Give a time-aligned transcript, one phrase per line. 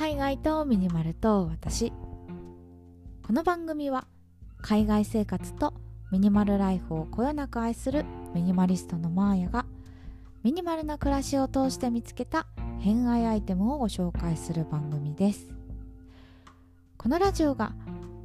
[0.00, 1.92] 海外とミニマルと私。
[3.22, 4.06] この番組は
[4.62, 5.74] 海外生活と
[6.10, 9.66] ミニマルライフをこよなく愛するミニマリストのマーヤが
[10.42, 12.46] ミニマルな暮らしを通して見つけた
[12.78, 15.52] 偏愛アイテムをご紹介する番組です。
[16.96, 17.74] このラジオが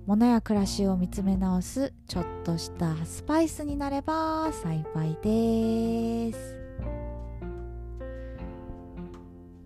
[0.06, 6.65] 物や暮らしを見つめ直すちょっとしたスパイスになれば幸いです。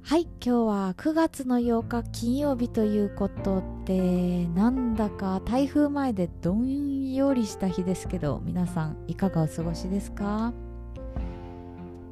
[0.10, 10.52] はい今日は9月の8日金曜日ということでなんだか台風前でどんよりした日ですけど皆さんいかがお過ごしですか？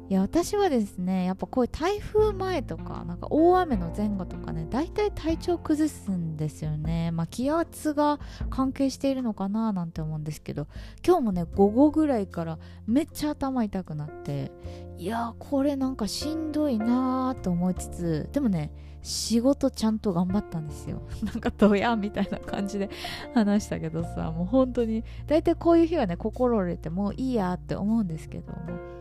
[0.08, 7.10] いや私はですねやっぱこういう台風前とかなんか大雨の前後とかね大体体調崩すんですよね。
[7.10, 10.68] まあ気圧が関係しているのかななんて思うんですけど
[11.04, 14.52] 今日もね午後ぐらいからめっちゃ頭痛くなって
[14.98, 21.02] いやこれなんかしんどいなーと思いつつでもね仕事ちゃんと頑張ったんですよ。
[21.22, 22.90] なんかドヤみたいな感じで
[23.32, 28.58] 話したけどさもう本当に大体こういう日はね心折れてもういいやって思うんですけども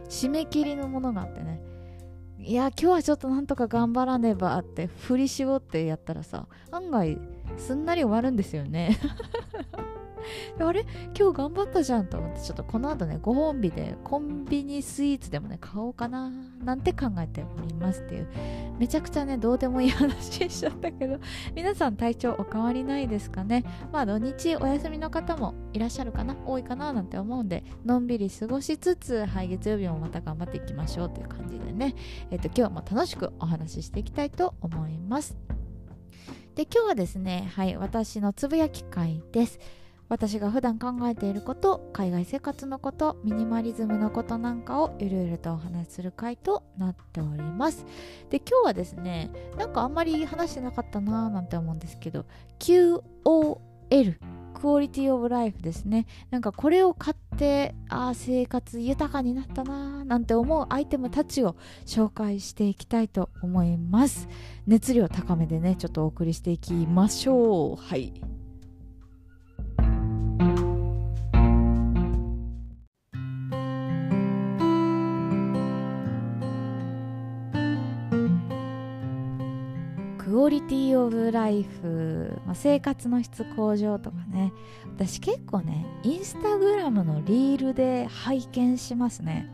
[0.08, 1.62] 締め切りのものがあってね
[2.38, 7.18] いや今日はちょっとなんとか頑張らねばって振り絞ってやったらさ案外
[7.58, 8.98] すんなり終わるんですよね。
[10.60, 10.86] あれ？
[11.18, 16.30] 今日頑張ったじゃんと思ってちょっとこの後ねご褒美でコンビニスイーツでもね買おうかな
[16.64, 18.28] なんて考えておりますっていう
[18.80, 21.20] めちゃくちゃねどうでもいい話しちゃったけど
[21.56, 23.64] 皆さん体調お変わりないですかね？
[23.92, 26.36] まあ土日お休みの方もいらっしゃるかな？
[26.46, 31.94] 多いかななんて思うんでのんびり過ごしつつはい月曜日もまた頑張っていきましょうという感じでね。
[32.32, 35.36] えっ、と今日も楽しくお話ししていきたいと思います。
[36.56, 39.60] で今日はですねはい私のつぶやき会です。
[40.10, 47.86] 私が普段考えていること海外生活のことミニマリズムのことなんかをゆるゆるとお話しする回となっております。
[48.30, 52.26] で今日はですねなんかあんまり話してなかったなーなんて思うんですけど
[52.60, 53.02] QOL
[54.60, 56.08] クオリティオブライフですね。
[56.32, 61.56] なんかこれを買ってああ生活豊かになったなーなんて思うアイテムたちを
[61.86, 64.28] 紹介していきたいと思います。
[64.66, 67.76] 熱量高めでねちょっとお送りしていきましょう。
[67.76, 68.14] はい。
[80.38, 84.54] クオリティオブライフ、まあ、生活の質向上とかね。
[84.86, 89.52] 私結構ねインスタグラムのリールで拝見しますね。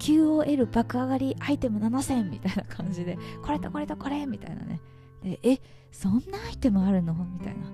[0.00, 4.80] QOL 爆上がりアイテム7000みたいな感じでこれとこれとこれみたいなね。
[5.22, 5.60] でえ
[5.92, 7.14] そんなアイテムあるの？
[7.14, 7.68] みたいな。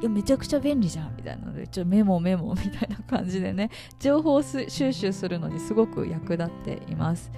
[0.00, 1.48] いやめちゃくちゃ便利じゃんみたいな。
[1.48, 3.68] のでちょメモメモみたいな感じでね。
[3.98, 7.30] 情報収集するのにすごく役立っています。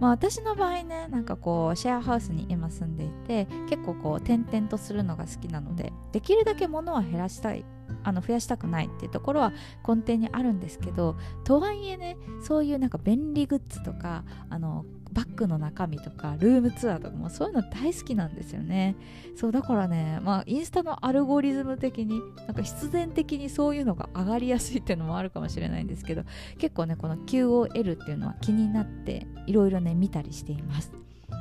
[0.00, 7.64] まあ私の場合ねなんかこうシェアハウスに今住んでいて結構こう転々とするのが好きなのでできるだけ物は減らしたい
[8.02, 9.52] あの増やしたくないっていうところは
[9.86, 18.96] 根底にあるんですけどとはいえねそういうなんか便利グッズとかあのバッグの中身とかルームツアーとかもそういうの大好きなんですよね。
[19.36, 26.24] そうだからねまあインスタのアルゴリズム的になんか必然的にそういうのが上がりやすいっていうのもあるかもしれないんですけど
[26.58, 30.92] 結構ねこの QOL っていうのは気になっていろいろね見たりしています。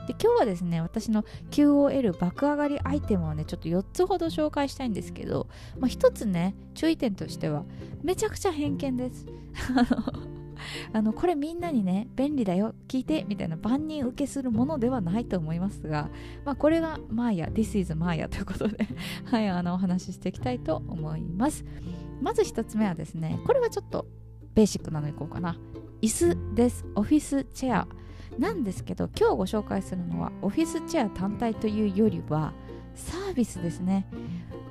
[0.08, 5.48] で今日はですね私の QOL 爆上がりアイテムをねちょっと4つほど紹介したいんですけど、
[5.80, 7.64] まあ、1つね注意点としては
[8.04, 9.26] めちゃくちゃ偏見です。
[9.76, 10.33] あ の
[10.92, 16.10] あのこれみんなにね便利だよ聞いてみたいな万人受けするものではないと思いますが、
[16.46, 18.88] まあ、これがマーヤ This is マーヤということで
[19.26, 21.66] はいあのお話ししていきたいと思います。
[22.22, 24.06] まず1つ目はですねこれはちょっと
[24.56, 25.58] ベーシックなのいこうかな。
[26.02, 26.86] 椅子です。
[26.96, 27.88] オフィスチェア。
[28.38, 32.54] なんですけど今日ご紹介するのはオフィスチェア単体というよりは
[32.96, 34.08] サービスですね。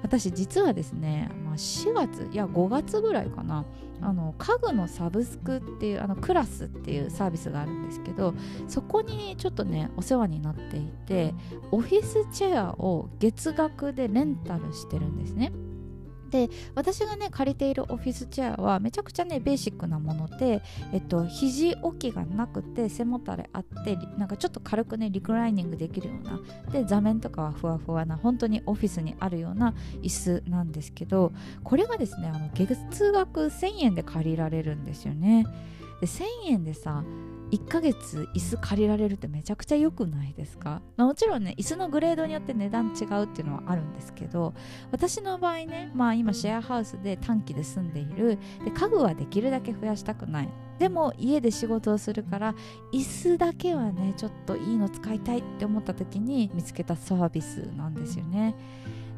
[0.03, 3.65] 私実はですね、まあ、4月いや5月ぐらいかな。
[4.05, 8.35] あの家具のサブスクっていうあのクラスっていうサービスがあるんですけど
[8.67, 11.33] そこにちょっとねお世話になっていて
[11.71, 15.53] オフィスチェアを月額でレンタルしてるんですね。
[16.33, 20.63] で私がね借りているオフィスチェアはめちゃくちゃねベーシックなもので、
[20.93, 26.41] えっと、肘置きがなくて背もたれあってなんかちょっと軽くねリクライニングできるような
[26.73, 31.33] で座面とかはふわふわな本当にオフィスにあるような椅子なんですけど
[31.63, 35.47] これがですねあの月額1000円で借りられるんですよね。
[36.01, 37.05] で1000円でさ
[37.53, 44.55] 1ヶ月椅子借りられるってめちゃくちゃ良くないですか、まあ、もちろんね椅子のグレードによって値段違うっていうのはあるんですけど
[44.91, 48.39] 私の場合ねまあ今シェアハウスで短期で住んでいる。
[48.65, 50.49] で家具はできるだけ増やしたくない。
[50.79, 52.55] でも家で仕事をするから
[52.93, 58.57] 椅子だけはねちょっといいの使いたいって思った時に見つけたサービスなんですよね。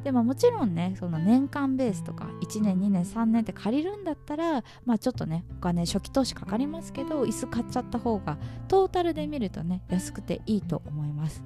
[0.04, 8.36] でももちろんねその年間ベースとか1年2年3年って借りるんだったらまあちょっとねお金初期投資かかりますけど椅子買っちゃった方が
[8.68, 11.42] トータルで見るとね安くていいと思います。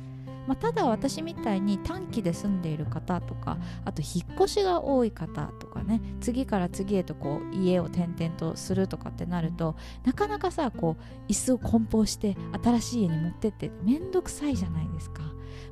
[0.49, 12.35] まあ、ただ私みたいに短期で住んでいる方とかあと引っ越しが多い方とかね次から次へとこう家を転々とするとかってなるとなかなかさこう椅子を梱包して
[12.65, 15.21] 新しい家に持ってってめんどくさいじゃないですか。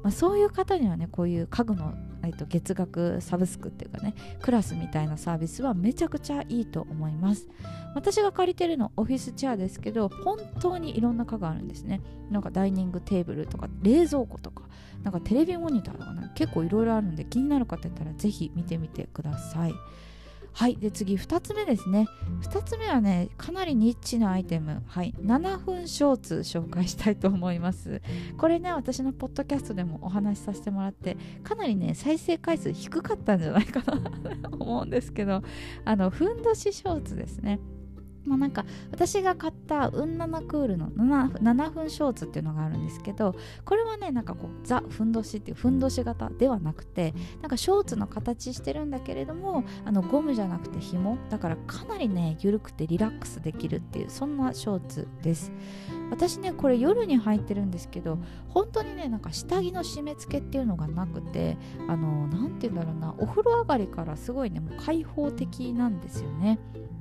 [0.03, 7.49] まあ、そういう方にはねこういう家具の、えっと、月額サブスクっていうかねクラスみたいなサービスはめちゃくちゃいいと思います。
[7.95, 12.03] 私が借りてるのオフィスチェアですけど本当にいろんな家具あるんですね。
[12.31, 14.66] なんかダイニングテーブルとか冷蔵庫とか。
[15.03, 19.75] なんかテレビモニターとかね結構いろいろあるんで気になる方いたらぜひ見てみてください。
[20.53, 22.07] はいで次2つ目ですね。
[22.41, 24.83] 2つ目はねかなりニッチなアイテム。
[24.87, 28.01] はい7分ショーツ紹介したいと思います。
[28.39, 34.01] これね私のポッドキャストでもお話しさせてもらってかなりね再生回数低かったんじゃないかな
[34.49, 35.43] と思うんですけど
[35.85, 37.61] あのふんどしショーツですね。
[38.27, 43.35] まあ、なんか私が買ったウンナナクールの 7, 7分ショーツっていうのがあるんですけど
[43.65, 55.53] これはねなんかこうザ・ふんどしっていうふんどし型ではなくてなんかショーツの形してるんだけれどもあのゴムじゃなくて紐だからかなりね緩くてリラックスできるっていうそんなショーツです。
[56.11, 58.19] 私ねこれ夜に履いてるんですけど
[58.49, 61.57] 本当にねなんか下着の締め付けっていうのがなくて
[61.89, 66.59] あの何て言うんだろうなお風呂上がりからすごいねもう開放的なんですよね。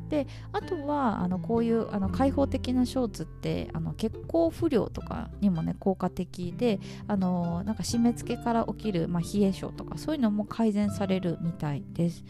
[0.10, 12.24] であとはあのこういうあの開放的なショーツってあの血行不良とかにもね効果的であのなんか締め付けから起きる、まあ、冷え性とかそういうのも改善されるみたいです。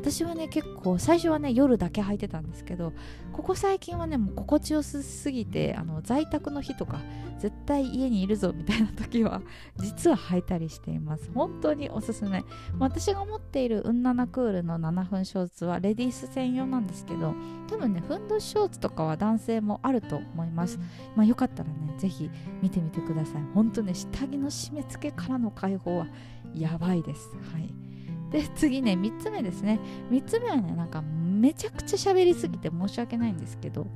[0.00, 2.92] 私はね結構最初はね夜だけ履いてたんですけど
[3.32, 7.00] ここ最近はねもう心地よすぎてあの在宅の日とか
[7.38, 9.42] 絶対家にいるぞみたいな時は
[9.78, 11.30] 実は履いたりしています。
[11.34, 12.44] 本当におすすめ。
[12.78, 17.34] 私が持っているウンナナクールの7分ショーツはレディース専用なんですけど
[17.68, 20.78] 多分ねふんどしショーツとかは男性もあると思います。
[21.14, 22.30] まあよかったらねぜひ
[22.62, 23.42] 見てみてください。
[23.54, 26.06] 本当ね下着の締め付けからの解放は
[26.54, 27.28] やばいです。
[27.52, 27.87] はい
[28.30, 29.80] で次ね3つ目ですね。
[30.10, 33.86] 3つ目はねなんかめちゃくちゃ喋りすぎて申し訳ないんですけど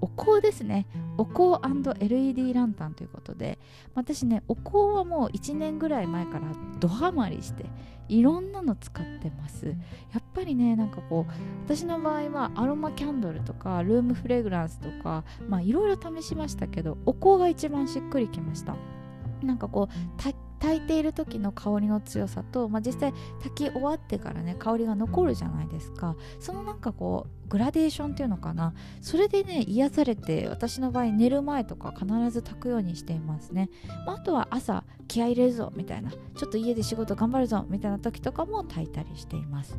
[0.00, 0.86] お香ですね。
[1.16, 1.60] お香
[2.00, 3.58] &LED ランタンということで
[3.94, 6.42] 私ねお香はもう1年ぐらい前から
[6.80, 7.66] ドハマりして
[8.08, 9.66] いろんなの使ってます。
[9.66, 9.74] や
[10.18, 11.32] っぱりねなんかこう
[11.64, 18.76] 私の場合はアロマキャンドルとかルームフレグランスとかまあいろいろ試しましたけどお香が一番しっくりきました。
[19.42, 20.22] なんかこう
[20.62, 23.12] 炊いている時の香りの強さと、まあ、実際
[23.42, 26.14] 炊き終わってからね香りが残るじゃないですか。
[26.38, 28.72] そのなんかこうグラデーションっていうのかな。
[29.00, 33.70] それでね癒されて私の場合寝る前とか必ず炊くようにしていますね、
[34.06, 36.12] まあ、あとは朝気合入れるぞみたいな。
[36.12, 39.76] ちょっと家で仕事頑張るぞみたいな時とかも炊いたりしています。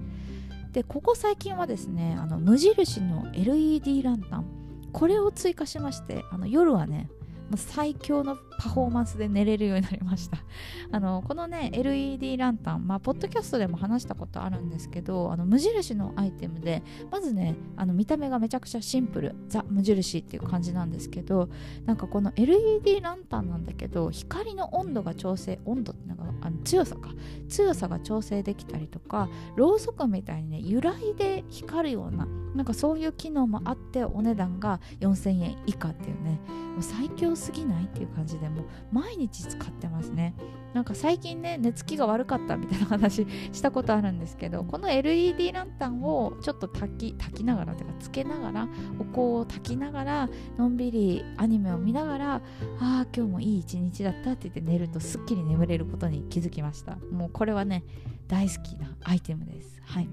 [0.73, 4.45] でここ最近はですねあの無印の LED ランタン。
[4.91, 7.09] これを追加しましてあの夜はね
[7.55, 10.37] 最強のパフォーマンスで寝れるようになりました。
[10.91, 21.49] あのこのね LED ランタンまあポッドキャストでも話したことあるんですけどあの無印のアイテムでまずねあの見た目がめちゃくちゃシンプルザ無印っていう感じなんですけど
[21.85, 27.13] なんかこの LED ランタンなんだけど光の温度が調整温度ってなんかあの強さか。
[27.49, 36.39] 強さが調整できたりとかろうそくみたいにね揺らいで光るようななんかそういう機能もあってお値段が4000円以下っていうね
[36.73, 40.35] もう最強すぎないっていう感じででも毎日使ってますね。
[40.73, 48.67] なんか最近ね寝つきが悪かったみたいな話 したことあるんですけどこの LED ランタンをちょっと炊き炊きながらてかつけながら
[48.99, 52.41] お香を炊きながらのんびりアニメを見ながらあ
[52.79, 56.97] あ今日もいい一日だったって言って寝るとすっきり眠れることに気づきました。
[57.11, 57.83] もうこれはね
[58.27, 59.81] 大好きなアイテムです。
[59.85, 60.09] はい。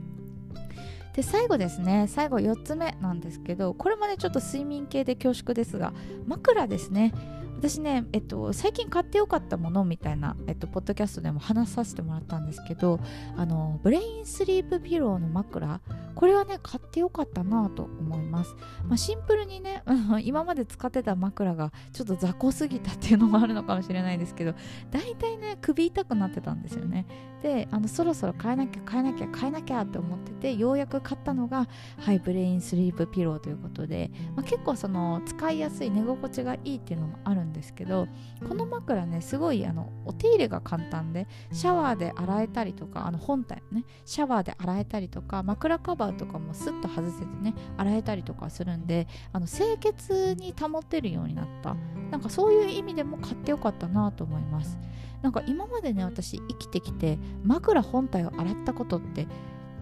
[1.15, 2.07] で最後ですね。
[2.09, 5.93] 最後4つ目なんですけどこれもねちょっと睡眠系で恐縮ですが
[6.27, 7.13] 枕ですね。
[7.61, 13.01] 私ね、えっと、最近買ってよかったものみたいな、えっと、ポッドキャストでも話させてもらったんですけど
[13.37, 15.83] あのブレインスリープピローの枕
[16.15, 18.57] これはね買ってよかったなと思います、
[18.89, 19.83] まあ、シンプルにね
[20.23, 24.55] 今まで使ってた枕がちょっと雑魚すぎたっていうのもあるのかもしれないですけど
[24.91, 27.05] だいたいね首痛くなってたんですよね。
[27.43, 31.69] であのそろそろ変えなきゃ変えなきゃ変えなきゃって思っててようやく買ったのが
[31.99, 38.09] ハイブレインスリープピローということで、まあ、結構その使いやすい寝心地がいいっていうのもあるんですけど
[38.47, 51.77] この枕ねすごいあのお手入れが簡単でシャワーで洗えたりとかあの本体ねシャワーで洗えたりとか枕カバーとかもスッと外せてね洗えたりとかするんであの清潔に保てるようになった。
[52.11, 54.79] なんかそういう意味でも買ってよかったなと思います。
[55.23, 59.27] なんか今までね私生きてきて枕本体を洗ったことって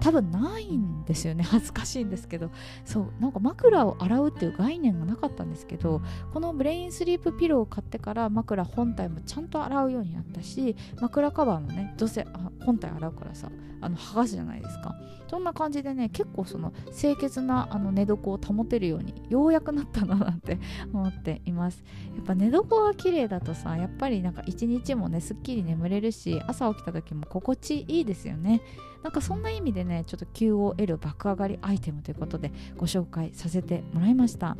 [0.00, 1.44] 多分ないんですよね。
[1.48, 2.50] 恥ずかしいんですけど。
[2.84, 6.00] そうなんか枕を洗うっていう概念がなかったんですけど
[6.32, 12.26] このブレインスリープピローを買ってから枕本体もちゃんと洗うようになったし枕カバーもねどうせ
[12.64, 13.50] 本体洗うからさ
[13.80, 14.94] あの剥がすじゃないですか。
[15.28, 20.58] そんな感じでね結構その清潔なあの寝床を保てるようにようやくなったななんて
[20.92, 21.84] 思っています。
[22.16, 28.62] やっぱ寝床が綺麗だとさやっぱりなんか一日もねすっきり眠れるし朝起きた時も心地いいですよね。
[29.02, 34.56] なんかそんな意味でねちょっと QOL 爆上がりアイテムということでご紹介させてもらいました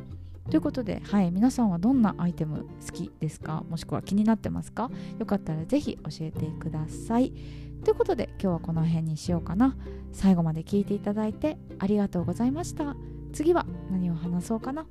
[0.51, 3.65] ということで、はい、皆さんはどんなアイテム好きですか？
[3.69, 4.91] もしくは気になってますか？
[5.19, 7.33] よかったらぜひ教えてください。
[7.85, 9.77] ということで今日はこの辺にしようかな。
[10.13, 12.97] 最後まで聞いていただいてありがとうございました。
[13.35, 14.87] 次は何を話そうかな？